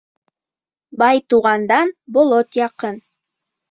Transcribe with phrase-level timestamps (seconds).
[1.03, 3.03] Бай туғандан болот яҡын.